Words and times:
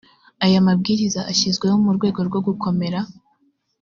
aya 0.45 0.65
mabwiriza 0.67 1.21
ashyizweho 1.31 1.75
mu 1.83 1.91
rwego 1.97 2.19
rwo 2.27 2.39
gukomera 2.47 2.99